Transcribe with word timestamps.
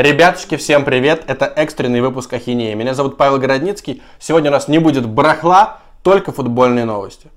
Ребятушки, 0.00 0.56
всем 0.56 0.84
привет! 0.84 1.24
Это 1.26 1.46
экстренный 1.46 2.00
выпуск 2.00 2.32
Ахинеи. 2.32 2.72
Меня 2.74 2.94
зовут 2.94 3.16
Павел 3.16 3.38
Городницкий. 3.38 4.00
Сегодня 4.20 4.48
у 4.50 4.52
нас 4.52 4.68
не 4.68 4.78
будет 4.78 5.08
барахла, 5.08 5.78
только 6.04 6.30
футбольные 6.30 6.84
новости. 6.84 7.32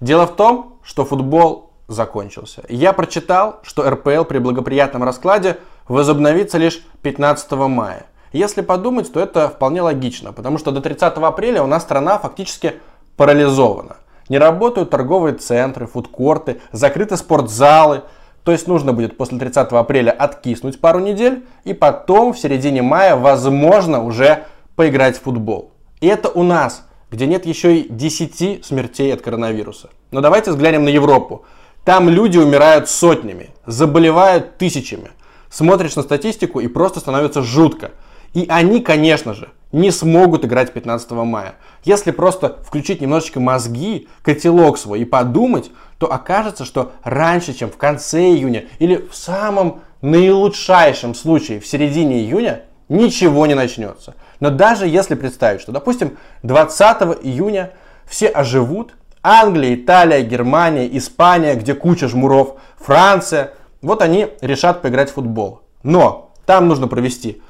Дело 0.00 0.26
в 0.26 0.34
том, 0.34 0.80
что 0.82 1.04
футбол 1.04 1.70
закончился. 1.86 2.64
Я 2.68 2.92
прочитал, 2.92 3.60
что 3.62 3.88
РПЛ 3.88 4.24
при 4.24 4.38
благоприятном 4.38 5.04
раскладе 5.04 5.58
возобновится 5.86 6.58
лишь 6.58 6.84
15 7.02 7.52
мая. 7.52 8.06
Если 8.32 8.62
подумать, 8.62 9.12
то 9.12 9.20
это 9.20 9.48
вполне 9.48 9.80
логично, 9.80 10.32
потому 10.32 10.58
что 10.58 10.72
до 10.72 10.80
30 10.80 11.18
апреля 11.18 11.62
у 11.62 11.68
нас 11.68 11.84
страна 11.84 12.18
фактически 12.18 12.80
парализована. 13.16 13.98
Не 14.28 14.38
работают 14.38 14.90
торговые 14.90 15.36
центры, 15.36 15.86
фудкорты, 15.86 16.60
закрыты 16.72 17.16
спортзалы. 17.16 18.02
То 18.46 18.52
есть 18.52 18.68
нужно 18.68 18.92
будет 18.92 19.16
после 19.16 19.40
30 19.40 19.72
апреля 19.72 20.12
откиснуть 20.12 20.80
пару 20.80 21.00
недель 21.00 21.44
и 21.64 21.74
потом 21.74 22.32
в 22.32 22.38
середине 22.38 22.80
мая 22.80 23.16
возможно 23.16 24.04
уже 24.04 24.44
поиграть 24.76 25.16
в 25.16 25.22
футбол. 25.22 25.72
И 26.00 26.06
это 26.06 26.28
у 26.28 26.44
нас, 26.44 26.86
где 27.10 27.26
нет 27.26 27.44
еще 27.44 27.78
и 27.78 27.88
10 27.92 28.64
смертей 28.64 29.12
от 29.12 29.20
коронавируса. 29.20 29.90
Но 30.12 30.20
давайте 30.20 30.52
взглянем 30.52 30.84
на 30.84 30.90
Европу. 30.90 31.44
Там 31.84 32.08
люди 32.08 32.38
умирают 32.38 32.88
сотнями, 32.88 33.50
заболевают 33.66 34.58
тысячами. 34.58 35.10
Смотришь 35.50 35.96
на 35.96 36.02
статистику 36.02 36.60
и 36.60 36.68
просто 36.68 37.00
становится 37.00 37.42
жутко. 37.42 37.90
И 38.36 38.44
они, 38.50 38.82
конечно 38.82 39.32
же, 39.32 39.48
не 39.72 39.90
смогут 39.90 40.44
играть 40.44 40.70
15 40.74 41.10
мая. 41.12 41.54
Если 41.84 42.10
просто 42.10 42.58
включить 42.62 43.00
немножечко 43.00 43.40
мозги, 43.40 44.08
котелок 44.22 44.76
свой 44.76 45.00
и 45.00 45.04
подумать, 45.06 45.70
то 45.96 46.12
окажется, 46.12 46.66
что 46.66 46.92
раньше, 47.02 47.54
чем 47.54 47.70
в 47.70 47.78
конце 47.78 48.26
июня 48.26 48.66
или 48.78 48.96
в 49.10 49.16
самом 49.16 49.80
наилучшайшем 50.02 51.14
случае 51.14 51.60
в 51.60 51.66
середине 51.66 52.18
июня, 52.18 52.64
ничего 52.90 53.46
не 53.46 53.54
начнется. 53.54 54.14
Но 54.38 54.50
даже 54.50 54.86
если 54.86 55.14
представить, 55.14 55.62
что, 55.62 55.72
допустим, 55.72 56.18
20 56.42 57.24
июня 57.24 57.70
все 58.04 58.28
оживут, 58.28 58.96
Англия, 59.22 59.76
Италия, 59.76 60.20
Германия, 60.20 60.94
Испания, 60.94 61.54
где 61.54 61.72
куча 61.72 62.06
жмуров, 62.06 62.56
Франция, 62.76 63.54
вот 63.80 64.02
они 64.02 64.28
решат 64.42 64.82
поиграть 64.82 65.08
в 65.08 65.14
футбол. 65.14 65.62
Но 65.82 66.32
там 66.44 66.68
нужно 66.68 66.86
провести 66.86 67.40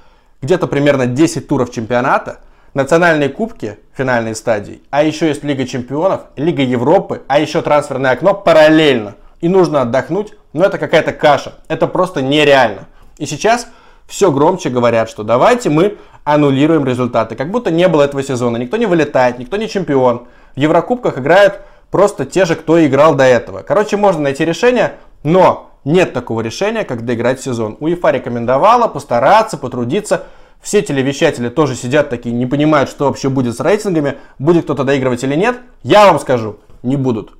где-то 0.46 0.68
примерно 0.68 1.06
10 1.06 1.48
туров 1.48 1.72
чемпионата, 1.72 2.38
национальные 2.72 3.30
кубки 3.30 3.78
финальной 3.96 4.36
стадии, 4.36 4.80
а 4.90 5.02
еще 5.02 5.26
есть 5.26 5.42
Лига 5.42 5.66
чемпионов, 5.66 6.22
Лига 6.36 6.62
Европы, 6.62 7.22
а 7.26 7.40
еще 7.40 7.62
трансферное 7.62 8.12
окно 8.12 8.32
параллельно. 8.32 9.16
И 9.40 9.48
нужно 9.48 9.82
отдохнуть, 9.82 10.34
но 10.52 10.64
это 10.64 10.78
какая-то 10.78 11.12
каша. 11.12 11.54
Это 11.68 11.88
просто 11.88 12.22
нереально. 12.22 12.86
И 13.18 13.26
сейчас 13.26 13.66
все 14.06 14.30
громче 14.30 14.70
говорят, 14.70 15.10
что 15.10 15.24
давайте 15.24 15.68
мы 15.68 15.98
аннулируем 16.24 16.86
результаты. 16.86 17.34
Как 17.34 17.50
будто 17.50 17.70
не 17.70 17.88
было 17.88 18.02
этого 18.02 18.22
сезона. 18.22 18.56
Никто 18.56 18.76
не 18.76 18.86
вылетает, 18.86 19.38
никто 19.38 19.56
не 19.56 19.68
чемпион. 19.68 20.28
В 20.54 20.58
Еврокубках 20.60 21.18
играют 21.18 21.60
просто 21.90 22.24
те 22.24 22.44
же, 22.44 22.54
кто 22.54 22.84
играл 22.84 23.14
до 23.14 23.24
этого. 23.24 23.62
Короче, 23.62 23.96
можно 23.96 24.22
найти 24.22 24.44
решение, 24.44 24.94
но 25.22 25.70
нет 25.86 26.12
такого 26.12 26.40
решения, 26.40 26.84
как 26.84 27.04
доиграть 27.04 27.40
сезон. 27.40 27.76
УЕФА 27.80 28.10
рекомендовала 28.10 28.88
постараться, 28.88 29.56
потрудиться. 29.56 30.24
Все 30.60 30.82
телевещатели 30.82 31.48
тоже 31.48 31.76
сидят 31.76 32.10
такие, 32.10 32.34
не 32.34 32.44
понимают, 32.44 32.90
что 32.90 33.04
вообще 33.04 33.28
будет 33.28 33.56
с 33.56 33.60
рейтингами, 33.60 34.16
будет 34.38 34.64
кто-то 34.64 34.82
доигрывать 34.82 35.22
или 35.22 35.36
нет. 35.36 35.58
Я 35.84 36.06
вам 36.06 36.18
скажу, 36.18 36.56
не 36.82 36.96
будут. 36.96 37.34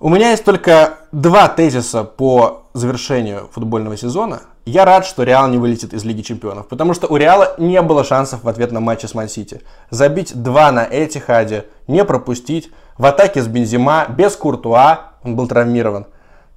У 0.00 0.08
меня 0.08 0.30
есть 0.30 0.44
только 0.44 0.98
два 1.12 1.46
тезиса 1.46 2.02
по 2.02 2.64
завершению 2.72 3.48
футбольного 3.52 3.96
сезона. 3.96 4.42
Я 4.64 4.84
рад, 4.84 5.06
что 5.06 5.22
Реал 5.22 5.48
не 5.48 5.58
вылетит 5.58 5.94
из 5.94 6.04
Лиги 6.04 6.22
Чемпионов, 6.22 6.66
потому 6.66 6.94
что 6.94 7.06
у 7.06 7.16
Реала 7.16 7.54
не 7.58 7.80
было 7.82 8.02
шансов 8.02 8.42
в 8.42 8.48
ответ 8.48 8.72
на 8.72 8.80
матче 8.80 9.06
с 9.06 9.14
Ман-Сити. 9.14 9.60
Забить 9.90 10.32
два 10.34 10.72
на 10.72 10.84
Этихаде, 10.84 11.66
не 11.86 12.04
пропустить, 12.04 12.72
в 12.98 13.06
атаке 13.06 13.40
с 13.40 13.46
Бензима, 13.46 14.06
без 14.08 14.34
Куртуа, 14.34 15.11
он 15.24 15.36
был 15.36 15.46
травмирован. 15.46 16.06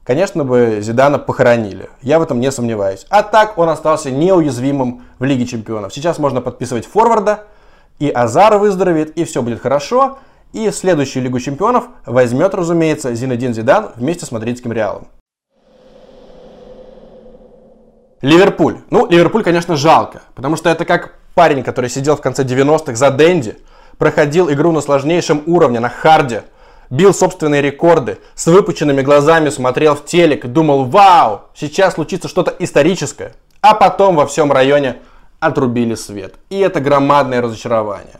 Конечно 0.03 0.43
бы 0.43 0.79
Зидана 0.81 1.17
похоронили, 1.17 1.89
я 2.01 2.19
в 2.19 2.21
этом 2.21 2.39
не 2.39 2.51
сомневаюсь. 2.51 3.07
А 3.09 3.23
так 3.23 3.57
он 3.57 3.69
остался 3.69 4.11
неуязвимым 4.11 5.03
в 5.17 5.23
Лиге 5.23 5.47
Чемпионов. 5.47 5.93
Сейчас 5.93 6.19
можно 6.19 6.41
подписывать 6.41 6.85
форварда, 6.85 7.45
и 7.97 8.09
Азар 8.09 8.57
выздоровеет, 8.57 9.17
и 9.17 9.23
все 9.23 9.41
будет 9.41 9.61
хорошо. 9.61 10.19
И 10.53 10.69
следующую 10.69 11.23
Лигу 11.23 11.39
Чемпионов 11.39 11.85
возьмет, 12.05 12.53
разумеется, 12.53 13.15
Зинедин 13.15 13.53
Зидан 13.53 13.91
вместе 13.95 14.25
с 14.25 14.31
мадридским 14.31 14.71
Реалом. 14.71 15.07
Ливерпуль. 18.21 18.77
Ну, 18.89 19.07
Ливерпуль, 19.07 19.43
конечно, 19.43 19.75
жалко, 19.75 20.21
потому 20.35 20.55
что 20.55 20.69
это 20.69 20.85
как 20.85 21.15
парень, 21.33 21.63
который 21.63 21.89
сидел 21.89 22.15
в 22.15 22.21
конце 22.21 22.43
90-х 22.43 22.95
за 22.95 23.11
Дэнди, 23.11 23.57
проходил 23.97 24.51
игру 24.51 24.71
на 24.71 24.81
сложнейшем 24.81 25.43
уровне, 25.45 25.79
на 25.79 25.89
харде, 25.89 26.43
бил 26.89 27.13
собственные 27.13 27.61
рекорды, 27.61 28.19
с 28.35 28.47
выпученными 28.47 29.01
глазами 29.01 29.49
смотрел 29.49 29.95
в 29.95 30.05
телек 30.05 30.45
думал, 30.45 30.85
вау, 30.85 31.41
сейчас 31.53 31.95
случится 31.95 32.27
что-то 32.27 32.53
историческое. 32.59 33.33
А 33.61 33.73
потом 33.73 34.15
во 34.15 34.27
всем 34.27 34.51
районе 34.51 34.97
отрубили 35.39 35.95
свет. 35.95 36.35
И 36.49 36.59
это 36.59 36.79
громадное 36.79 37.41
разочарование. 37.41 38.19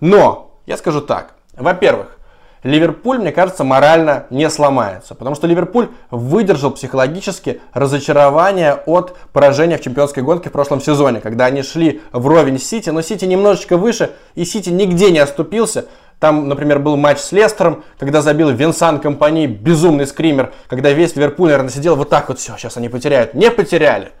Но, 0.00 0.56
я 0.66 0.76
скажу 0.76 1.00
так, 1.00 1.34
во-первых, 1.56 2.16
Ливерпуль, 2.62 3.18
мне 3.18 3.32
кажется, 3.32 3.64
морально 3.64 4.26
не 4.28 4.48
сломается. 4.50 5.14
Потому 5.14 5.34
что 5.34 5.46
Ливерпуль 5.46 5.88
выдержал 6.10 6.70
психологически 6.70 7.60
разочарование 7.72 8.74
от 8.86 9.16
поражения 9.32 9.78
в 9.78 9.80
чемпионской 9.80 10.22
гонке 10.22 10.50
в 10.50 10.52
прошлом 10.52 10.80
сезоне, 10.80 11.20
когда 11.20 11.46
они 11.46 11.62
шли 11.62 12.02
вровень 12.12 12.58
с 12.58 12.64
Сити, 12.64 12.90
но 12.90 13.00
Сити 13.00 13.24
немножечко 13.24 13.78
выше, 13.78 14.12
и 14.34 14.44
Сити 14.44 14.68
нигде 14.68 15.10
не 15.10 15.20
оступился. 15.20 15.86
Там, 16.20 16.48
например, 16.48 16.78
был 16.78 16.96
матч 16.98 17.18
с 17.18 17.32
Лестером, 17.32 17.82
когда 17.98 18.20
забил 18.20 18.50
Винсан 18.50 19.00
Компани, 19.00 19.46
безумный 19.46 20.06
screamer, 20.06 20.52
когда 20.68 20.92
весь 20.92 21.16
Ливерпуль, 21.16 21.48
наверное, 21.48 21.70
сидел 21.70 21.96
вот 21.96 22.10
так 22.10 22.28
вот, 22.28 22.38
все, 22.38 22.56
сейчас 22.58 22.76
они 22.76 22.90
потеряют. 22.90 23.32
Не 23.32 23.50
потеряли. 23.50 24.12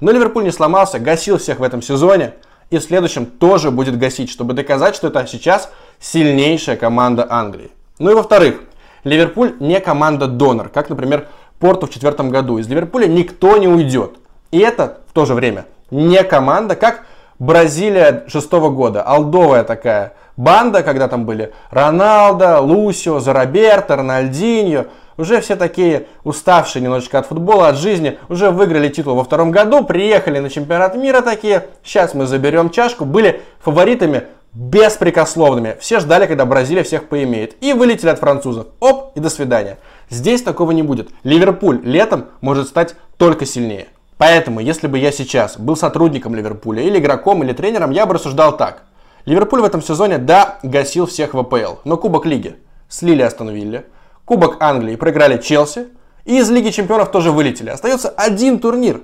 Но 0.00 0.12
Ливерпуль 0.12 0.44
не 0.44 0.52
сломался, 0.52 1.00
гасил 1.00 1.36
всех 1.38 1.58
в 1.58 1.64
этом 1.64 1.82
сезоне, 1.82 2.34
и 2.70 2.78
в 2.78 2.82
следующем 2.82 3.26
тоже 3.26 3.72
будет 3.72 3.98
гасить, 3.98 4.30
чтобы 4.30 4.54
доказать, 4.54 4.94
что 4.94 5.08
это 5.08 5.26
сейчас 5.26 5.70
сильнейшая 5.98 6.76
команда 6.76 7.26
Англии. 7.28 7.72
Ну 7.98 8.12
и 8.12 8.14
во-вторых, 8.14 8.60
Ливерпуль 9.02 9.54
не 9.58 9.80
команда-донор, 9.80 10.68
как, 10.68 10.88
например, 10.90 11.26
Порту 11.58 11.86
в 11.86 11.90
четвертом 11.90 12.30
году. 12.30 12.58
Из 12.58 12.68
Ливерпуля 12.68 13.08
никто 13.08 13.56
не 13.56 13.66
уйдет. 13.66 14.18
И 14.52 14.58
это 14.60 14.98
в 15.08 15.12
то 15.12 15.26
же 15.26 15.34
время 15.34 15.66
не 15.90 16.22
команда, 16.22 16.76
как 16.76 17.04
Бразилия 17.40 18.24
шестого 18.28 18.70
года, 18.70 19.02
алдовая 19.02 19.64
такая 19.64 20.14
банда, 20.38 20.82
когда 20.82 21.08
там 21.08 21.26
были 21.26 21.52
Роналдо, 21.70 22.60
Лусио, 22.60 23.20
Зараберто, 23.20 23.96
Рональдиньо, 23.96 24.86
уже 25.18 25.40
все 25.42 25.56
такие 25.56 26.06
уставшие 26.24 26.80
немножечко 26.80 27.18
от 27.18 27.26
футбола, 27.26 27.68
от 27.68 27.76
жизни, 27.76 28.18
уже 28.30 28.50
выиграли 28.50 28.88
титул 28.88 29.16
во 29.16 29.24
втором 29.24 29.50
году, 29.50 29.84
приехали 29.84 30.38
на 30.38 30.48
чемпионат 30.48 30.94
мира 30.94 31.20
такие, 31.20 31.66
сейчас 31.82 32.14
мы 32.14 32.26
заберем 32.26 32.70
чашку, 32.70 33.04
были 33.04 33.42
фаворитами 33.58 34.22
беспрекословными. 34.54 35.76
Все 35.80 36.00
ждали, 36.00 36.26
когда 36.26 36.46
Бразилия 36.46 36.82
всех 36.82 37.08
поимеет. 37.08 37.56
И 37.60 37.74
вылетели 37.74 38.08
от 38.08 38.18
французов. 38.18 38.68
Оп, 38.80 39.12
и 39.14 39.20
до 39.20 39.28
свидания. 39.28 39.78
Здесь 40.08 40.42
такого 40.42 40.70
не 40.70 40.82
будет. 40.82 41.10
Ливерпуль 41.22 41.80
летом 41.84 42.26
может 42.40 42.66
стать 42.66 42.94
только 43.18 43.44
сильнее. 43.44 43.88
Поэтому, 44.16 44.58
если 44.60 44.88
бы 44.88 44.98
я 44.98 45.12
сейчас 45.12 45.58
был 45.58 45.76
сотрудником 45.76 46.34
Ливерпуля, 46.34 46.82
или 46.82 46.98
игроком, 46.98 47.44
или 47.44 47.52
тренером, 47.52 47.90
я 47.92 48.04
бы 48.06 48.14
рассуждал 48.14 48.56
так. 48.56 48.82
Ливерпуль 49.28 49.60
в 49.60 49.64
этом 49.64 49.82
сезоне, 49.82 50.16
да, 50.16 50.58
гасил 50.62 51.04
всех 51.04 51.34
в 51.34 51.38
АПЛ, 51.38 51.80
но 51.84 51.98
Кубок 51.98 52.24
Лиги 52.24 52.56
слили 52.88 53.20
Астон 53.20 53.50
Вилле, 53.50 53.84
Кубок 54.24 54.56
Англии 54.58 54.96
проиграли 54.96 55.36
Челси, 55.36 55.88
и 56.24 56.38
из 56.38 56.48
Лиги 56.48 56.70
Чемпионов 56.70 57.10
тоже 57.10 57.30
вылетели. 57.30 57.68
Остается 57.68 58.08
один 58.08 58.58
турнир. 58.58 59.02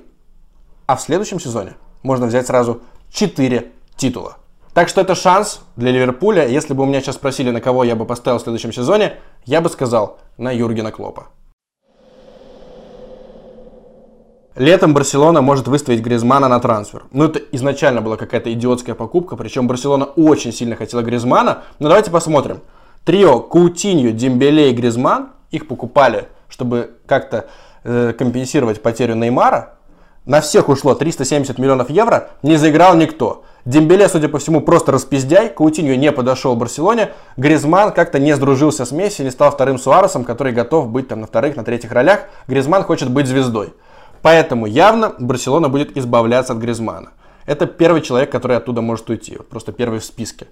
А 0.87 0.97
в 0.97 1.03
следующем 1.03 1.38
сезоне 1.38 1.75
можно 2.03 2.25
взять 2.25 2.47
сразу 2.47 2.81
4 3.11 3.71
титула. 3.97 4.38
Так 4.73 4.88
что 4.88 5.03
это 5.03 5.15
шанс 5.15 5.61
для 5.76 5.91
Ливерпуля. 5.91 6.49
Если 6.49 6.73
бы 6.73 6.85
у 6.85 6.87
меня 6.87 7.03
сейчас 7.03 7.17
спросили, 7.17 7.50
на 7.50 7.61
кого 7.61 7.85
я 7.85 7.94
бы 7.94 8.06
поставил 8.06 8.38
в 8.38 8.43
следующем 8.43 8.73
сезоне, 8.73 9.17
я 9.44 9.61
бы 9.61 9.69
сказал 9.69 10.21
на 10.38 10.50
Юргена 10.50 10.91
Клопа. 10.91 11.26
Летом 14.56 14.95
Барселона 14.95 15.43
может 15.43 15.67
выставить 15.67 16.01
Гризмана 16.01 16.47
на 16.47 16.61
трансфер. 16.61 17.05
Ну, 17.11 17.25
это 17.25 17.41
изначально 17.51 18.01
была 18.01 18.17
какая-то 18.17 18.53
идиотская 18.53 18.95
покупка, 18.95 19.35
причем 19.35 19.67
Барселона 19.67 20.05
очень 20.05 20.53
сильно 20.53 20.77
хотела 20.77 21.03
Гризмана. 21.03 21.65
Но 21.81 21.89
давайте 21.89 22.12
посмотрим. 22.12 22.61
Трио 23.05 23.41
Каутиньо, 23.41 24.12
Дембеле 24.12 24.71
и 24.71 24.75
Гризман, 24.75 25.31
их 25.51 25.67
покупали, 25.67 26.29
чтобы 26.49 26.93
как-то 27.06 27.47
э, 27.83 28.15
компенсировать 28.17 28.81
потерю 28.81 29.17
Неймара. 29.17 29.75
на 30.25 30.41
всех 30.41 30.69
ушло 30.69 30.95
370 30.95 31.59
миллионов 31.59 31.91
евро, 31.91 32.31
не 32.45 32.57
заиграл 32.57 32.95
никто. 32.95 33.45
Дембеле, 33.65 34.09
судя 34.09 34.29
по 34.29 34.39
всему, 34.39 34.61
просто 34.61 34.93
распиздяй, 34.93 35.49
Каутиньо 35.49 35.97
не 35.97 36.12
подошел 36.12 36.55
Барселоне, 36.55 37.11
Гризман 37.37 37.93
как-то 37.93 38.21
не 38.21 38.37
сдружился 38.37 38.85
с 38.85 38.93
Месси, 38.93 39.25
не 39.25 39.31
стал 39.31 39.50
вторым 39.50 39.79
Суаресом, 39.79 40.23
который 40.23 40.53
готов 40.53 40.89
быть 40.89 41.09
там 41.09 41.23
на 41.23 41.27
вторых, 41.27 41.57
на 41.57 41.65
третьих 41.65 41.91
ролях. 41.91 42.21
Гризман 42.47 42.85
хочет 42.85 43.11
быть 43.11 43.27
звездой. 43.27 43.75
Поэтому 44.25 44.65
явно 44.65 45.15
Барселона 45.19 45.69
будет 45.69 45.99
избавляться 45.99 46.55
от 46.55 46.59
Гризмана. 46.59 47.11
Это 47.44 47.67
первый 47.67 48.00
человек, 48.00 48.32
который 48.32 48.56
оттуда 48.56 48.81
может 48.81 49.11
уйти, 49.11 49.37
просто 49.50 49.71
первый 49.71 50.00
в 50.00 50.05
списке. 50.05 50.47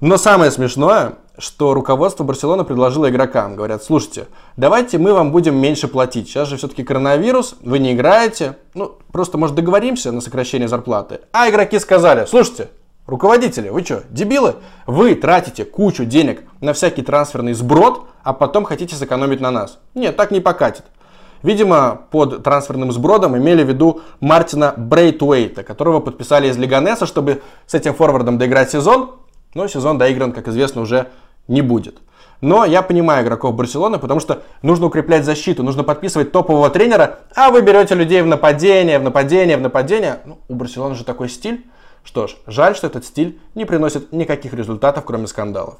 Но 0.00 0.16
самое 0.16 0.52
смешное, 0.52 1.14
что 1.36 1.74
руководство 1.74 2.22
Барселоны 2.22 2.62
предложило 2.62 3.10
игрокам. 3.10 3.56
Говорят, 3.56 3.82
слушайте, 3.82 4.28
давайте 4.56 4.98
мы 4.98 5.12
вам 5.12 5.32
будем 5.32 5.56
меньше 5.56 5.88
платить. 5.88 6.28
Сейчас 6.28 6.46
же 6.46 6.56
все-таки 6.56 6.84
коронавирус, 6.84 7.56
вы 7.62 7.80
не 7.80 7.94
играете. 7.94 8.56
Ну, 8.74 8.96
просто, 9.10 9.38
может, 9.38 9.56
договоримся 9.56 10.12
на 10.12 10.20
сокращение 10.20 10.68
зарплаты. 10.68 11.18
А 11.32 11.50
игроки 11.50 11.80
сказали, 11.80 12.26
слушайте, 12.26 12.70
руководители, 13.08 13.70
вы 13.70 13.82
что, 13.82 14.04
дебилы? 14.10 14.54
Вы 14.86 15.16
тратите 15.16 15.64
кучу 15.64 16.04
денег 16.04 16.44
на 16.60 16.74
всякий 16.74 17.02
трансферный 17.02 17.54
сброд, 17.54 18.04
а 18.22 18.32
потом 18.34 18.62
хотите 18.62 18.94
сэкономить 18.94 19.40
на 19.40 19.50
нас. 19.50 19.80
Нет, 19.96 20.16
так 20.16 20.30
не 20.30 20.38
покатит. 20.38 20.84
Видимо, 21.42 22.02
под 22.10 22.42
трансферным 22.42 22.92
сбродом 22.92 23.36
имели 23.36 23.62
в 23.62 23.68
виду 23.68 24.02
Мартина 24.20 24.74
Брейтуэйта, 24.76 25.62
которого 25.62 26.00
подписали 26.00 26.48
из 26.48 26.58
Лиганеса, 26.58 27.06
чтобы 27.06 27.42
с 27.66 27.74
этим 27.74 27.94
форвардом 27.94 28.36
доиграть 28.36 28.70
сезон, 28.70 29.12
но 29.54 29.66
сезон 29.66 29.96
доигран, 29.96 30.32
как 30.32 30.48
известно, 30.48 30.82
уже 30.82 31.08
не 31.48 31.62
будет. 31.62 31.98
Но 32.42 32.64
я 32.64 32.82
понимаю 32.82 33.24
игроков 33.24 33.54
Барселоны, 33.54 33.98
потому 33.98 34.20
что 34.20 34.42
нужно 34.62 34.86
укреплять 34.86 35.24
защиту, 35.24 35.62
нужно 35.62 35.82
подписывать 35.84 36.32
топового 36.32 36.70
тренера, 36.70 37.20
а 37.34 37.50
вы 37.50 37.60
берете 37.60 37.94
людей 37.94 38.22
в 38.22 38.26
нападение, 38.26 38.98
в 38.98 39.02
нападение, 39.02 39.56
в 39.56 39.60
нападение. 39.60 40.20
Ну, 40.24 40.38
у 40.48 40.54
Барселоны 40.54 40.94
же 40.94 41.04
такой 41.04 41.28
стиль. 41.28 41.66
Что 42.02 42.26
ж, 42.26 42.36
жаль, 42.46 42.74
что 42.74 42.86
этот 42.86 43.04
стиль 43.04 43.38
не 43.54 43.66
приносит 43.66 44.10
никаких 44.12 44.54
результатов, 44.54 45.04
кроме 45.04 45.26
скандалов. 45.26 45.76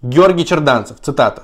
Георгий 0.00 0.46
Черданцев, 0.46 0.98
цитата. 1.00 1.42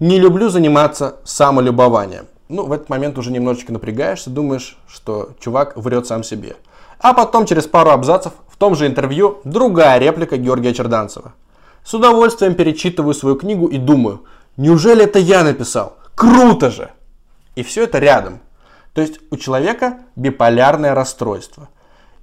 «Не 0.00 0.18
люблю 0.18 0.48
заниматься 0.48 1.16
самолюбованием». 1.24 2.26
Ну, 2.48 2.64
в 2.66 2.72
этот 2.72 2.88
момент 2.88 3.18
уже 3.18 3.30
немножечко 3.30 3.72
напрягаешься, 3.72 4.30
думаешь, 4.30 4.78
что 4.88 5.30
чувак 5.38 5.76
врет 5.76 6.06
сам 6.06 6.24
себе. 6.24 6.56
А 6.98 7.12
потом 7.12 7.46
через 7.46 7.66
пару 7.66 7.90
абзацев 7.90 8.32
в 8.48 8.56
том 8.56 8.74
же 8.74 8.86
интервью 8.86 9.40
другая 9.44 9.98
реплика 9.98 10.36
Георгия 10.36 10.74
Черданцева. 10.74 11.34
С 11.84 11.94
удовольствием 11.94 12.54
перечитываю 12.54 13.14
свою 13.14 13.36
книгу 13.36 13.66
и 13.66 13.78
думаю, 13.78 14.24
неужели 14.56 15.04
это 15.04 15.18
я 15.18 15.44
написал? 15.44 15.96
Круто 16.14 16.70
же! 16.70 16.90
И 17.54 17.62
все 17.62 17.84
это 17.84 17.98
рядом. 17.98 18.40
То 18.94 19.02
есть 19.02 19.20
у 19.30 19.36
человека 19.36 19.98
биполярное 20.16 20.94
расстройство. 20.94 21.68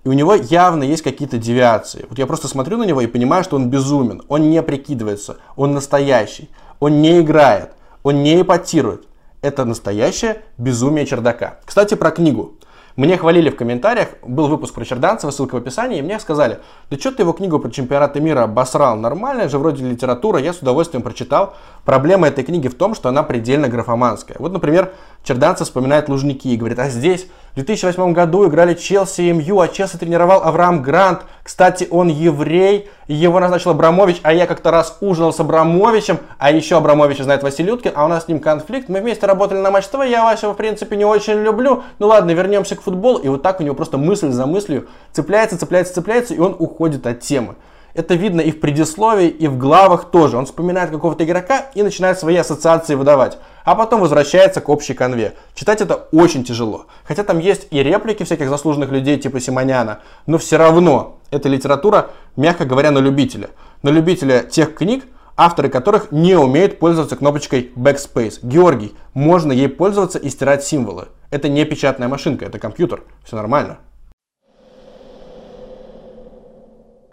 И 0.03 0.09
у 0.09 0.13
него 0.13 0.35
явно 0.35 0.83
есть 0.83 1.03
какие-то 1.03 1.37
девиации. 1.37 2.05
Вот 2.09 2.17
я 2.17 2.25
просто 2.27 2.47
смотрю 2.47 2.77
на 2.77 2.83
него 2.83 3.01
и 3.01 3.07
понимаю, 3.07 3.43
что 3.43 3.55
он 3.55 3.69
безумен. 3.69 4.23
Он 4.29 4.49
не 4.49 4.61
прикидывается. 4.63 5.37
Он 5.55 5.73
настоящий. 5.73 6.49
Он 6.79 7.01
не 7.01 7.21
играет. 7.21 7.71
Он 8.03 8.23
не 8.23 8.41
ипотирует. 8.41 9.07
Это 9.41 9.65
настоящее 9.65 10.41
безумие 10.57 11.05
чердака. 11.05 11.57
Кстати, 11.65 11.95
про 11.95 12.11
книгу. 12.11 12.53
Мне 12.97 13.15
хвалили 13.15 13.51
в 13.51 13.55
комментариях, 13.55 14.07
был 14.23 14.47
выпуск 14.47 14.73
про 14.73 14.83
Черданцева, 14.83 15.29
ссылка 15.29 15.53
в 15.53 15.57
описании, 15.59 15.99
и 15.99 16.01
мне 16.01 16.19
сказали, 16.19 16.57
да 16.89 16.97
что 16.97 17.11
ты 17.11 17.21
его 17.21 17.31
книгу 17.31 17.59
про 17.59 17.69
чемпионаты 17.69 18.19
мира 18.19 18.41
обосрал, 18.41 18.95
нормальная 18.95 19.49
же 19.49 19.59
вроде 19.59 19.87
литература, 19.87 20.39
я 20.39 20.51
с 20.51 20.63
удовольствием 20.63 21.03
прочитал. 21.03 21.53
Проблема 21.85 22.27
этой 22.27 22.43
книги 22.43 22.67
в 22.67 22.73
том, 22.73 22.95
что 22.95 23.09
она 23.09 23.21
предельно 23.21 23.67
графоманская. 23.67 24.37
Вот, 24.39 24.51
например, 24.51 24.93
Черданцев 25.23 25.67
вспоминает 25.67 26.09
Лужники 26.09 26.47
и 26.47 26.57
говорит, 26.57 26.79
а 26.79 26.89
здесь 26.89 27.27
2008 27.57 28.13
году 28.13 28.47
играли 28.47 28.75
Челси 28.75 29.21
и 29.21 29.31
МЮ, 29.33 29.59
а 29.61 29.67
Челси 29.67 29.97
тренировал 29.97 30.43
Авраам 30.43 30.83
Грант. 30.83 31.21
Кстати, 31.41 31.87
он 31.89 32.07
еврей, 32.07 32.87
его 33.07 33.39
назначил 33.39 33.71
Абрамович, 33.71 34.19
а 34.21 34.31
я 34.31 34.45
как-то 34.45 34.69
раз 34.69 34.97
ужинал 35.01 35.33
с 35.33 35.39
Абрамовичем, 35.39 36.19
а 36.37 36.51
еще 36.51 36.77
Абрамовича 36.77 37.23
знает 37.23 37.41
Василий 37.41 37.71
Уткин, 37.71 37.93
а 37.95 38.05
у 38.05 38.09
нас 38.09 38.25
с 38.25 38.27
ним 38.27 38.39
конфликт. 38.39 38.89
Мы 38.89 39.01
вместе 39.01 39.25
работали 39.25 39.57
на 39.57 39.71
Матч 39.71 39.87
ТВ, 39.87 40.05
я 40.05 40.23
Васю 40.23 40.51
в 40.51 40.53
принципе 40.53 40.95
не 40.97 41.05
очень 41.05 41.41
люблю. 41.41 41.81
Ну 41.97 42.05
ладно, 42.05 42.29
вернемся 42.29 42.75
к 42.75 42.83
футболу. 42.83 43.17
И 43.17 43.27
вот 43.27 43.41
так 43.41 43.59
у 43.59 43.63
него 43.63 43.73
просто 43.73 43.97
мысль 43.97 44.29
за 44.29 44.45
мыслью 44.45 44.87
цепляется, 45.11 45.57
цепляется, 45.57 45.95
цепляется, 45.95 46.35
и 46.35 46.39
он 46.39 46.55
уходит 46.59 47.07
от 47.07 47.21
темы. 47.21 47.55
Это 47.95 48.13
видно 48.13 48.41
и 48.41 48.51
в 48.51 48.59
предисловии, 48.59 49.29
и 49.29 49.47
в 49.47 49.57
главах 49.57 50.11
тоже. 50.11 50.37
Он 50.37 50.45
вспоминает 50.45 50.91
какого-то 50.91 51.23
игрока 51.23 51.65
и 51.73 51.81
начинает 51.81 52.19
свои 52.19 52.35
ассоциации 52.35 52.93
выдавать. 52.93 53.39
А 53.67 53.75
потом 53.75 53.99
возвращается 53.99 54.61
к 54.61 54.69
общей 54.69 54.93
конве. 54.93 55.33
Читать 55.53 55.81
это 55.81 55.95
очень 56.13 56.45
тяжело. 56.45 56.85
Хотя 57.03 57.25
там 57.25 57.37
есть 57.37 57.67
и 57.69 57.83
реплики 57.83 58.23
всяких 58.23 58.47
заслуженных 58.47 58.91
людей 58.91 59.19
типа 59.19 59.41
Симоняна. 59.41 59.99
Но 60.25 60.37
все 60.37 60.55
равно 60.55 61.19
эта 61.31 61.49
литература, 61.49 62.11
мягко 62.37 62.63
говоря, 62.63 62.91
на 62.91 62.99
любителя. 62.99 63.49
На 63.83 63.89
любителя 63.89 64.43
тех 64.43 64.73
книг, 64.73 65.03
авторы 65.35 65.67
которых 65.67 66.13
не 66.13 66.35
умеют 66.35 66.79
пользоваться 66.79 67.17
кнопочкой 67.17 67.69
Backspace. 67.75 68.39
Георгий, 68.41 68.95
можно 69.13 69.51
ей 69.51 69.67
пользоваться 69.67 70.17
и 70.17 70.29
стирать 70.29 70.63
символы. 70.63 71.09
Это 71.29 71.49
не 71.49 71.65
печатная 71.65 72.07
машинка, 72.07 72.45
это 72.45 72.59
компьютер. 72.59 73.03
Все 73.25 73.35
нормально. 73.35 73.79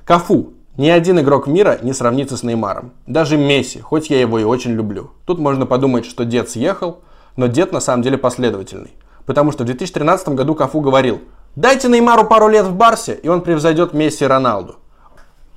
Кафу. 0.05 0.53
Ни 0.77 0.89
один 0.89 1.21
игрок 1.21 1.47
мира 1.47 1.79
не 1.83 1.93
сравнится 1.93 2.37
с 2.37 2.43
Неймаром. 2.43 2.95
Даже 3.07 3.37
Месси, 3.37 3.81
хоть 3.81 4.11
я 4.11 4.21
его 4.21 4.41
и 4.41 4.45
очень 4.45 4.73
люблю. 4.73 5.13
Тут 5.25 5.39
можно 5.39 5.67
подумать, 5.67 6.05
что 6.05 6.25
дед 6.25 6.51
съехал, 6.51 6.99
но 7.37 7.47
дед 7.47 7.71
на 7.71 7.79
самом 7.79 8.03
деле 8.03 8.19
последовательный. 8.19 8.93
Потому 9.25 9.53
что 9.53 9.63
в 9.63 9.67
2013 9.67 10.31
году 10.31 10.57
Кафу 10.57 10.81
говорил, 10.81 11.21
дайте 11.55 11.89
Неймару 11.89 12.25
пару 12.25 12.49
лет 12.49 12.67
в 12.67 12.75
Барсе, 12.75 13.15
и 13.15 13.29
он 13.29 13.43
превзойдет 13.43 13.95
Месси 13.95 14.25
и 14.25 14.27
Роналду. 14.27 14.77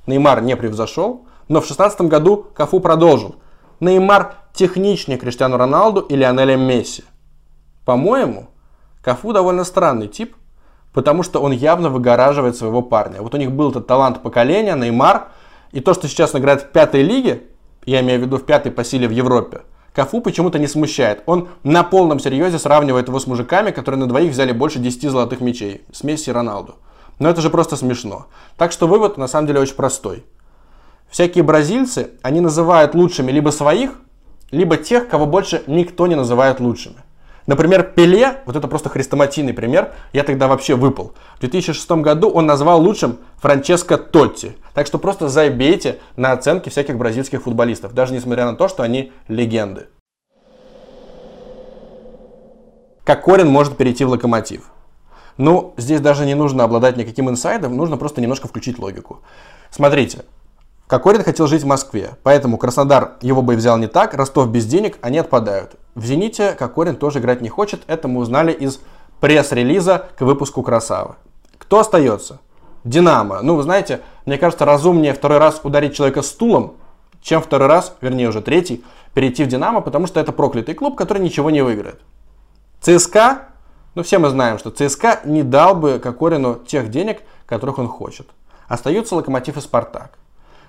Неймар 0.06 0.40
не 0.40 0.56
превзошел, 0.56 1.26
но 1.48 1.60
в 1.60 1.66
2016 1.66 2.02
году 2.02 2.46
Кафу 2.54 2.78
продолжил. 2.78 3.34
Неймар 3.80 4.34
техничнее 4.54 5.18
Криштиану 5.18 5.56
Роналду 5.56 6.00
и 6.00 6.14
Лионеля 6.14 6.56
Месси. 6.56 7.02
По-моему, 7.84 8.50
Кафу 9.02 9.32
довольно 9.32 9.64
странный 9.64 10.06
тип, 10.06 10.36
потому 10.98 11.22
что 11.22 11.40
он 11.40 11.52
явно 11.52 11.90
выгораживает 11.90 12.56
своего 12.56 12.82
парня. 12.82 13.22
Вот 13.22 13.32
у 13.32 13.36
них 13.36 13.52
был 13.52 13.70
этот 13.70 13.86
талант 13.86 14.20
поколения, 14.20 14.74
Неймар, 14.74 15.28
и 15.70 15.78
то, 15.78 15.94
что 15.94 16.08
сейчас 16.08 16.34
он 16.34 16.40
играет 16.40 16.62
в 16.62 16.66
пятой 16.70 17.02
лиге, 17.02 17.44
я 17.86 18.00
имею 18.00 18.18
в 18.18 18.22
виду 18.24 18.36
в 18.36 18.44
пятой 18.44 18.72
по 18.72 18.82
силе 18.82 19.06
в 19.06 19.12
Европе, 19.12 19.60
Кафу 19.94 20.20
почему-то 20.20 20.58
не 20.58 20.66
смущает. 20.66 21.22
Он 21.26 21.50
на 21.62 21.84
полном 21.84 22.18
серьезе 22.18 22.58
сравнивает 22.58 23.06
его 23.06 23.20
с 23.20 23.28
мужиками, 23.28 23.70
которые 23.70 24.00
на 24.00 24.08
двоих 24.08 24.32
взяли 24.32 24.50
больше 24.50 24.80
10 24.80 25.08
золотых 25.08 25.40
мячей. 25.40 25.82
С 25.92 26.02
Месси 26.02 26.30
и 26.30 26.32
Роналду. 26.32 26.74
Но 27.20 27.28
это 27.28 27.42
же 27.42 27.48
просто 27.48 27.76
смешно. 27.76 28.26
Так 28.56 28.72
что 28.72 28.88
вывод 28.88 29.18
на 29.18 29.28
самом 29.28 29.46
деле 29.46 29.60
очень 29.60 29.76
простой. 29.76 30.24
Всякие 31.08 31.44
бразильцы, 31.44 32.10
они 32.22 32.40
называют 32.40 32.96
лучшими 32.96 33.30
либо 33.30 33.50
своих, 33.50 34.00
либо 34.50 34.76
тех, 34.76 35.08
кого 35.08 35.26
больше 35.26 35.62
никто 35.68 36.08
не 36.08 36.16
называет 36.16 36.58
лучшими. 36.58 36.96
Например, 37.48 37.82
Пеле, 37.82 38.42
вот 38.44 38.56
это 38.56 38.68
просто 38.68 38.90
хрестоматийный 38.90 39.54
пример, 39.54 39.94
я 40.12 40.22
тогда 40.22 40.48
вообще 40.48 40.74
выпал. 40.74 41.14
В 41.36 41.40
2006 41.40 41.90
году 41.92 42.28
он 42.28 42.44
назвал 42.44 42.78
лучшим 42.82 43.20
Франческо 43.38 43.96
Тотти. 43.96 44.54
Так 44.74 44.86
что 44.86 44.98
просто 44.98 45.30
забейте 45.30 45.98
на 46.14 46.32
оценки 46.32 46.68
всяких 46.68 46.98
бразильских 46.98 47.44
футболистов, 47.44 47.94
даже 47.94 48.12
несмотря 48.12 48.44
на 48.44 48.54
то, 48.54 48.68
что 48.68 48.82
они 48.82 49.12
легенды. 49.28 49.86
Как 53.02 53.24
Корин 53.24 53.48
может 53.48 53.78
перейти 53.78 54.04
в 54.04 54.10
локомотив? 54.10 54.70
Ну, 55.38 55.72
здесь 55.78 56.02
даже 56.02 56.26
не 56.26 56.34
нужно 56.34 56.64
обладать 56.64 56.98
никаким 56.98 57.30
инсайдом, 57.30 57.78
нужно 57.78 57.96
просто 57.96 58.20
немножко 58.20 58.46
включить 58.46 58.78
логику. 58.78 59.22
Смотрите, 59.70 60.26
Кокорин 60.88 61.22
хотел 61.22 61.46
жить 61.46 61.64
в 61.64 61.66
Москве, 61.66 62.12
поэтому 62.22 62.56
Краснодар 62.56 63.18
его 63.20 63.42
бы 63.42 63.56
взял 63.56 63.76
не 63.76 63.88
так, 63.88 64.14
Ростов 64.14 64.48
без 64.48 64.64
денег, 64.64 64.96
они 65.02 65.18
отпадают. 65.18 65.72
В 65.94 66.02
«Зените» 66.06 66.52
Кокорин 66.52 66.96
тоже 66.96 67.18
играть 67.18 67.42
не 67.42 67.50
хочет, 67.50 67.82
это 67.88 68.08
мы 68.08 68.20
узнали 68.20 68.52
из 68.52 68.80
пресс-релиза 69.20 70.08
к 70.16 70.22
выпуску 70.22 70.62
«Красавы». 70.62 71.16
Кто 71.58 71.80
остается? 71.80 72.40
«Динамо». 72.84 73.42
Ну, 73.42 73.56
вы 73.56 73.64
знаете, 73.64 74.00
мне 74.24 74.38
кажется, 74.38 74.64
разумнее 74.64 75.12
второй 75.12 75.36
раз 75.36 75.60
ударить 75.62 75.94
человека 75.94 76.22
стулом, 76.22 76.76
чем 77.20 77.42
второй 77.42 77.68
раз, 77.68 77.94
вернее 78.00 78.30
уже 78.30 78.40
третий, 78.40 78.82
перейти 79.12 79.44
в 79.44 79.48
«Динамо», 79.48 79.82
потому 79.82 80.06
что 80.06 80.20
это 80.20 80.32
проклятый 80.32 80.74
клуб, 80.74 80.96
который 80.96 81.22
ничего 81.22 81.50
не 81.50 81.60
выиграет. 81.60 82.00
ЦСКА, 82.80 83.48
ну 83.94 84.02
все 84.02 84.18
мы 84.18 84.30
знаем, 84.30 84.58
что 84.58 84.70
ЦСКА 84.70 85.20
не 85.24 85.42
дал 85.42 85.74
бы 85.74 85.98
Кокорину 85.98 86.54
тех 86.54 86.88
денег, 86.88 87.20
которых 87.44 87.78
он 87.78 87.88
хочет. 87.88 88.26
Остаются 88.68 89.16
Локомотив 89.16 89.58
и 89.58 89.60
Спартак. 89.60 90.12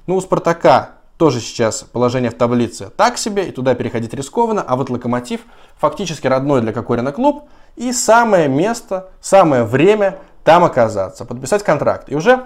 Ну, 0.09 0.15
у 0.15 0.21
Спартака 0.21 0.93
тоже 1.17 1.39
сейчас 1.39 1.83
положение 1.83 2.31
в 2.31 2.33
таблице 2.33 2.89
так 2.97 3.19
себе, 3.19 3.47
и 3.47 3.51
туда 3.51 3.75
переходить 3.75 4.11
рискованно, 4.15 4.63
а 4.67 4.75
вот 4.75 4.89
Локомотив 4.89 5.41
фактически 5.77 6.25
родной 6.25 6.61
для 6.61 6.73
Кокорина 6.73 7.11
клуб, 7.11 7.43
и 7.75 7.93
самое 7.93 8.47
место, 8.47 9.11
самое 9.21 9.65
время 9.65 10.17
там 10.43 10.63
оказаться, 10.63 11.25
подписать 11.25 11.61
контракт. 11.61 12.11
И 12.11 12.15
уже 12.15 12.45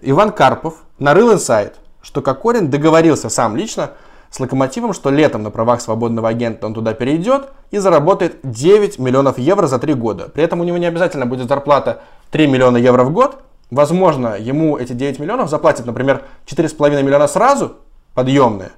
Иван 0.00 0.32
Карпов 0.32 0.76
нарыл 0.98 1.30
инсайт, 1.34 1.74
что 2.00 2.22
Кокорин 2.22 2.70
договорился 2.70 3.28
сам 3.28 3.54
лично 3.54 3.90
с 4.30 4.40
Локомотивом, 4.40 4.94
что 4.94 5.10
летом 5.10 5.42
на 5.42 5.50
правах 5.50 5.82
свободного 5.82 6.30
агента 6.30 6.66
он 6.66 6.72
туда 6.72 6.94
перейдет 6.94 7.50
и 7.70 7.76
заработает 7.76 8.38
9 8.44 8.98
миллионов 8.98 9.36
евро 9.38 9.66
за 9.66 9.78
3 9.78 9.92
года. 9.92 10.30
При 10.30 10.42
этом 10.42 10.62
у 10.62 10.64
него 10.64 10.78
не 10.78 10.86
обязательно 10.86 11.26
будет 11.26 11.48
зарплата 11.48 12.00
3 12.30 12.46
миллиона 12.46 12.78
евро 12.78 13.04
в 13.04 13.12
год. 13.12 13.42
Возможно, 13.74 14.36
ему 14.38 14.78
эти 14.78 14.92
9 14.92 15.18
миллионов 15.18 15.50
заплатят, 15.50 15.84
например, 15.84 16.22
4,5 16.46 17.02
миллиона 17.02 17.26
сразу, 17.26 17.78
подъемные, 18.14 18.70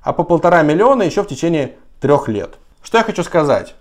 а 0.00 0.12
по 0.12 0.22
полтора 0.22 0.62
миллиона 0.62 1.02
еще 1.02 1.24
в 1.24 1.26
течение 1.26 1.74
трех 2.00 2.28
лет. 2.28 2.54
Что 2.80 2.98
я 2.98 3.02
хочу 3.04 3.24
сказать? 3.24 3.74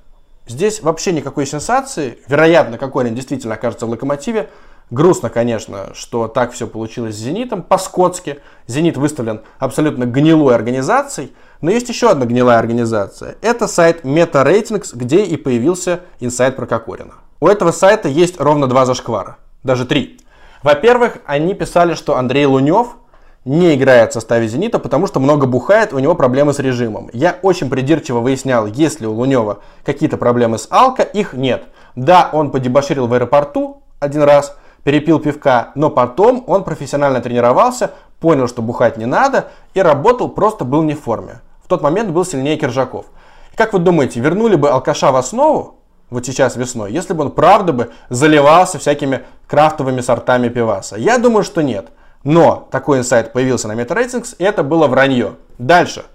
Здесь 0.48 0.82
вообще 0.82 1.12
никакой 1.12 1.46
сенсации. 1.46 2.18
Вероятно, 2.28 2.80
какой-нибудь 2.80 3.16
действительно 3.16 3.54
окажется 3.54 3.86
в 3.86 3.92
локомотиве. 3.92 4.50
Грустно, 4.90 5.30
конечно, 5.30 5.92
что 5.94 6.28
так 6.28 6.54
все 6.54 6.66
получилось 6.66 7.14
с 7.14 7.20
«Зенитом» 7.20 7.62
по-скотски. 7.62 8.40
«Зенит» 8.66 8.98
выставлен 8.98 9.42
абсолютно 9.60 10.06
гнилой 10.06 10.56
организацией. 10.56 11.34
Но 11.62 11.70
есть 11.70 11.88
еще 11.88 12.10
одна 12.10 12.26
гнилая 12.26 12.58
организация. 12.58 13.36
Это 13.42 13.68
сайт 13.68 14.04
MetaRatings, 14.04 14.90
где 14.96 15.24
и 15.24 15.38
появился 15.38 16.00
инсайт 16.20 16.56
про 16.56 16.66
Кокорина. 16.66 17.14
У 17.40 17.48
этого 17.48 17.72
сайта 17.72 18.10
есть 18.10 18.42
ровно 18.42 18.66
два 18.66 18.88
зашквара. 18.88 19.38
Даже 19.62 19.86
три. 19.86 20.20
Во-первых, 20.64 21.18
они 21.26 21.54
писали, 21.54 21.94
что 21.94 22.18
Андрей 22.18 22.46
Лунев 22.46 22.96
не 23.44 23.76
играет 23.76 24.12
в 24.12 24.14
составе 24.14 24.48
«Зенита», 24.48 24.80
потому 24.80 25.08
что 25.08 25.20
много 25.20 25.46
бухает, 25.46 25.92
у 25.92 26.00
него 26.00 26.16
проблемы 26.16 26.54
с 26.54 26.60
режимом. 26.60 27.10
Я 27.12 27.36
очень 27.42 27.70
придирчиво 27.70 28.20
выяснял, 28.20 28.66
есть 28.66 29.02
ли 29.02 29.08
у 29.08 29.12
Лунева 29.12 29.60
какие-то 29.84 30.16
проблемы 30.16 30.58
с 30.58 30.68
алко, 30.70 31.04
их 31.04 31.34
нет. 31.34 31.66
Да, 31.98 32.30
он 32.32 32.50
подебоширил 32.50 33.08
в 33.08 33.14
аэропорту 33.14 33.84
один 34.00 34.24
раз, 34.24 34.56
перепил 34.84 35.20
пивка, 35.20 35.72
но 35.76 35.90
потом 35.90 36.46
он 36.48 36.64
профессионально 36.64 37.20
тренировался, 37.20 37.92
понял, 38.22 38.48
что 38.48 38.62
бухать 38.62 38.98
не 38.98 39.06
надо 39.06 39.50
и 39.74 39.82
работал, 39.82 40.30
просто 40.30 40.64
был 40.64 40.82
не 40.84 40.94
в 40.94 41.02
форме. 41.02 41.42
В 41.62 41.68
тот 41.68 41.82
момент 41.82 42.12
был 42.12 42.24
сильнее 42.24 42.56
Киржаков. 42.56 43.08
Как 43.56 43.74
вы 43.74 43.80
думаете, 43.80 44.22
вернули 44.22 44.56
бы 44.56 44.70
алкаша 44.70 45.12
в 45.12 45.18
основу, 45.18 45.76
вот 46.10 46.26
сейчас 46.26 46.56
весной, 46.56 46.92
если 46.92 47.14
бы 47.14 47.24
он 47.24 47.32
правда 47.32 47.74
бы 47.74 47.92
заливался 48.10 48.80
всякими 48.80 49.24
крафтовыми 49.48 50.02
сортами 50.02 50.50
пиваса? 50.50 50.96
Я 50.96 51.18
думаю, 51.18 51.44
что 51.44 51.62
нет. 51.62 51.88
Но 52.24 52.68
такой 52.72 53.00
инсайт 53.00 53.34
появился 53.34 53.68
на 53.68 53.74
MetaRatings, 53.74 54.36
и 54.38 54.44
это 54.44 54.64
было 54.64 54.88
вранье. 54.88 55.36
Дальше. 55.58 56.06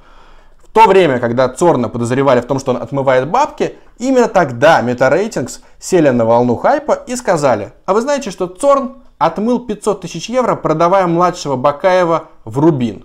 В 0.62 0.68
то 0.73 0.87
время, 0.87 1.18
когда 1.18 1.49
Цорна 1.49 1.88
подозревали 1.88 2.40
в 2.40 2.47
том, 2.47 2.59
что 2.59 2.73
он 2.73 2.83
отмывает 2.83 3.28
бабки, 3.28 3.75
именно 3.99 4.28
тогда 4.28 4.80
MetaRatings 4.83 5.61
сели 5.78 6.11
на 6.11 6.25
волну 6.25 6.57
хайпа 6.57 6.92
и 6.92 7.16
сказали, 7.16 7.73
а 7.85 7.95
вы 7.95 8.00
знаете, 8.00 8.30
что 8.30 8.47
Цорн 8.47 9.02
отмыл 9.18 9.66
500 9.66 10.02
тысяч 10.02 10.28
евро, 10.28 10.54
продавая 10.54 11.07
младшего 11.07 11.57
Бакаева 11.57 12.28
в 12.45 12.59
Рубин. 12.59 13.04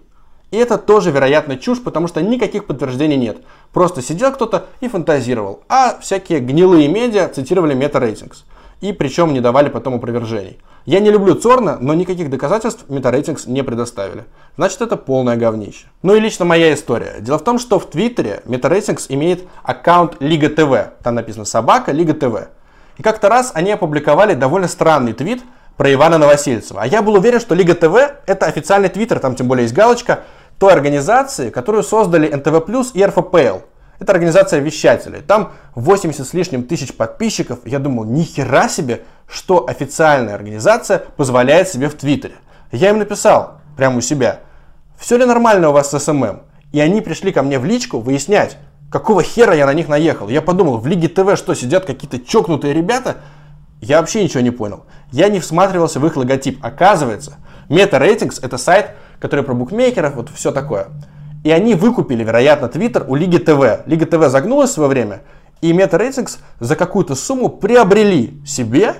И 0.54 0.56
это 0.56 0.78
тоже, 0.78 1.10
вероятно, 1.10 1.58
чушь, 1.58 1.82
потому 1.82 2.08
что 2.08 2.22
никаких 2.22 2.66
подтверждений 2.66 3.18
нет. 3.18 3.38
Просто 3.72 4.04
сидел 4.04 4.32
кто-то 4.32 4.68
и 4.82 4.88
фантазировал. 4.88 5.62
А 5.68 5.98
всякие 6.00 6.42
гнилые 6.42 6.88
медиа 6.88 7.28
цитировали 7.28 7.76
MetaRatings 7.76 8.44
и 8.80 8.94
причем 8.94 9.34
не 9.34 9.40
давали 9.42 9.70
потом 9.70 9.96
опровержений. 9.96 10.60
Я 10.86 11.00
не 11.00 11.10
люблю 11.10 11.34
Цорна, 11.34 11.80
но 11.82 11.96
никаких 11.96 12.30
доказательств 12.30 12.86
MetaRatings 12.88 13.50
не 13.50 13.64
предоставили. 13.64 14.26
Значит, 14.56 14.84
это 14.84 14.96
полное 14.96 15.38
говнище. 15.38 15.88
Ну 16.04 16.14
и 16.14 16.20
лично 16.20 16.46
моя 16.46 16.72
история. 16.76 17.16
Дело 17.20 17.40
в 17.40 17.44
том, 17.44 17.58
что 17.58 17.80
в 17.80 17.90
Твиттере 17.90 18.44
MetaRatings 18.46 19.08
имеет 19.10 19.48
аккаунт 19.64 20.18
Лига 20.20 20.50
ТВ. 20.50 21.02
Там 21.02 21.16
написано 21.16 21.46
собака 21.46 21.92
Лига 21.92 22.14
ТВ. 22.14 22.50
И 23.00 23.02
как-то 23.02 23.28
раз 23.28 23.54
они 23.56 23.72
опубликовали 23.72 24.36
довольно 24.36 24.68
странный 24.68 25.14
твит 25.14 25.42
про 25.78 25.92
Ивана 25.92 26.20
Новосельцева. 26.20 26.82
А 26.82 26.86
я 26.86 27.02
был 27.02 27.16
уверен, 27.16 27.40
что 27.40 27.56
Лига 27.56 27.74
ТВ 27.74 27.96
это 28.28 28.46
официальный 28.46 28.90
твиттер, 28.90 29.20
там 29.20 29.36
тем 29.36 29.48
более 29.48 29.64
есть 29.64 29.74
галочка, 29.74 30.20
той 30.60 30.74
организации, 30.74 31.50
которую 31.50 31.84
создали 31.84 32.34
НТВ 32.34 32.94
и 32.94 33.06
РФПЛ. 33.06 33.60
Это 34.00 34.12
организация 34.12 34.60
вещателей. 34.60 35.22
Там 35.22 35.54
80 35.76 36.28
с 36.28 36.34
лишним 36.34 36.64
тысяч 36.64 36.94
подписчиков. 36.94 37.60
Я 37.66 37.80
думал, 37.80 38.06
ни 38.06 38.24
хера 38.24 38.68
себе, 38.68 39.04
что 39.28 39.68
официальная 39.68 40.36
организация 40.36 41.00
позволяет 41.16 41.70
себе 41.70 41.90
в 41.90 41.96
Твиттере. 41.96 42.36
Я 42.72 42.90
им 42.90 43.00
написал, 43.00 43.60
прямо 43.78 43.98
у 43.98 44.02
себя, 44.02 44.40
все 44.98 45.18
ли 45.18 45.26
нормально 45.26 45.70
у 45.70 45.74
вас 45.74 45.92
с 45.92 46.00
SMM? 46.00 46.42
И 46.72 46.80
они 46.80 47.02
пришли 47.02 47.32
ко 47.32 47.44
мне 47.44 47.60
в 47.60 47.66
личку 47.66 48.00
выяснять, 48.00 48.58
какого 48.92 49.22
хера 49.22 49.54
я 49.54 49.66
на 49.66 49.74
них 49.74 49.88
наехал. 49.88 50.28
Я 50.28 50.42
подумал, 50.42 50.78
в 50.78 50.88
Лиге 50.88 51.08
ТВ 51.08 51.38
что, 51.38 51.54
сидят 51.54 51.86
какие-то 51.86 52.20
чокнутые 52.20 52.74
ребята? 52.74 53.18
Я 53.80 54.00
вообще 54.00 54.24
ничего 54.24 54.42
не 54.42 54.52
понял. 54.52 54.86
Я 55.12 55.30
не 55.30 55.40
всматривался 55.40 56.00
в 56.00 56.06
их 56.08 56.16
логотип. 56.16 56.64
Оказывается, 56.64 57.38
Meta 57.70 58.00
Ratings 58.00 58.40
это 58.42 58.58
сайт, 58.58 58.92
который 59.24 59.46
про 59.46 59.54
букмекеров, 59.54 60.16
вот 60.16 60.30
все 60.36 60.52
такое. 60.52 60.88
И 61.46 61.50
они 61.50 61.76
выкупили, 61.76 62.26
вероятно, 62.26 62.66
Twitter 62.66 63.06
у 63.08 63.16
Лиги 63.16 63.38
ТВ. 63.38 63.88
Лига 63.88 64.06
ТВ 64.06 64.30
загнулась 64.30 64.72
в 64.72 64.74
свое 64.74 64.90
время, 64.90 65.22
и 65.62 65.72
Meta 65.72 65.92
Ratings 65.92 66.40
за 66.60 66.76
какую-то 66.76 67.16
сумму 67.16 67.48
приобрели 67.48 68.34
себе 68.46 68.96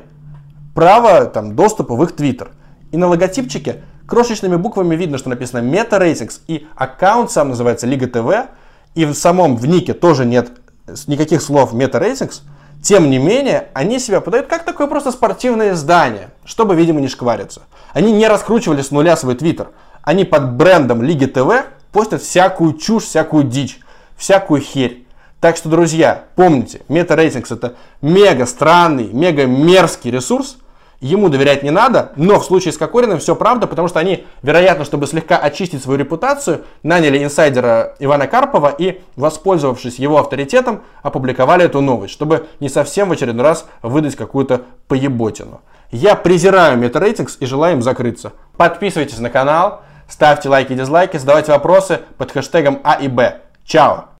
право 0.74 1.26
там, 1.26 1.58
доступа 1.58 1.94
в 1.96 2.04
их 2.06 2.12
Twitter. 2.12 2.52
И 2.94 2.98
на 2.98 3.08
логотипчике 3.08 3.84
крошечными 4.08 4.56
буквами 4.56 4.96
видно, 4.96 5.18
что 5.18 5.28
написано 5.28 5.60
Meta 5.60 6.00
Ratings, 6.00 6.40
и 6.48 6.68
аккаунт 6.78 7.30
сам 7.30 7.50
называется 7.50 7.86
Лига 7.86 8.08
ТВ, 8.08 8.50
и 8.96 9.04
в 9.04 9.14
самом 9.16 9.58
в 9.58 9.68
нике 9.68 9.94
тоже 9.94 10.24
нет 10.24 10.52
никаких 11.06 11.42
слов 11.42 11.74
Meta 11.74 12.02
Ratings. 12.02 12.44
Тем 12.82 13.10
не 13.10 13.18
менее, 13.18 13.70
они 13.74 14.00
себя 14.00 14.22
подают 14.22 14.48
как 14.48 14.64
такое 14.64 14.88
просто 14.88 15.12
спортивное 15.12 15.74
издание, 15.74 16.30
чтобы, 16.46 16.76
видимо, 16.76 17.02
не 17.02 17.10
шквариться. 17.10 17.64
Они 17.94 18.12
не 18.12 18.28
раскручивали 18.28 18.82
с 18.82 18.92
нуля 18.92 19.16
свой 19.16 19.36
твиттер. 19.36 19.70
Они 20.04 20.26
под 20.26 20.54
брендом 20.54 21.02
Лиги 21.02 21.26
ТВ 21.26 21.66
постят 21.92 22.22
всякую 22.22 22.74
чушь, 22.74 23.04
всякую 23.04 23.46
дичь, 23.46 23.80
всякую 24.18 24.62
херь. 24.62 25.06
Так 25.40 25.58
что, 25.58 25.70
друзья, 25.70 26.26
помните, 26.36 26.82
MetaRatings 26.88 27.54
это 27.54 27.76
мега 28.02 28.46
странный, 28.46 29.10
мега 29.12 29.46
мерзкий 29.46 30.12
ресурс, 30.12 30.58
ему 31.00 31.28
доверять 31.30 31.64
не 31.64 31.70
надо, 31.70 32.14
но 32.16 32.40
в 32.40 32.46
случае 32.46 32.72
с 32.72 32.78
Кокориным 32.78 33.20
все 33.20 33.36
правда, 33.36 33.68
потому 33.68 33.88
что 33.88 34.00
они, 34.00 34.26
вероятно, 34.42 34.86
чтобы 34.86 35.06
слегка 35.06 35.38
очистить 35.38 35.84
свою 35.84 36.00
репутацию, 36.00 36.64
наняли 36.82 37.22
инсайдера 37.22 37.96
Ивана 38.00 38.28
Карпова 38.28 38.74
и, 38.78 39.02
воспользовавшись 39.18 40.00
его 40.00 40.18
авторитетом, 40.18 40.82
опубликовали 41.02 41.66
эту 41.66 41.82
новость, 41.82 42.14
чтобы 42.14 42.48
не 42.62 42.70
совсем 42.70 43.10
в 43.10 43.12
очередной 43.12 43.44
раз 43.44 43.66
выдать 43.82 44.16
какую-то 44.16 44.62
поеботину. 44.88 45.62
Я 45.92 46.16
презираю 46.16 46.80
MetaRatings 46.80 47.38
и 47.40 47.46
желаю 47.46 47.76
им 47.76 47.82
закрыться. 47.82 48.32
Подписывайтесь 48.56 49.20
на 49.20 49.30
канал, 49.30 49.82
Ставьте 50.14 50.48
лайки 50.48 50.74
и 50.74 50.76
дизлайки, 50.76 51.18
задавайте 51.18 51.52
вопросы 51.52 52.02
под 52.20 52.32
хэштегом 52.32 52.82
А 52.84 52.94
и 53.02 53.08
Б. 53.08 53.42
Чао! 53.66 54.13